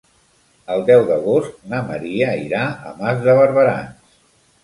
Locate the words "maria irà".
1.89-2.61